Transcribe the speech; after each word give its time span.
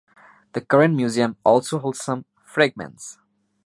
The 0.53 0.61
current 0.61 0.95
museum 0.95 1.37
also 1.45 1.77
holds 1.77 1.99
some 2.01 2.25
fragments. 2.43 3.19